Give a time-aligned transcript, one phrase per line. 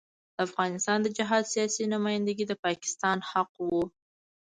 [0.35, 3.83] د افغانستان د جهاد سیاسي نمايندګي د پاکستان حق وو.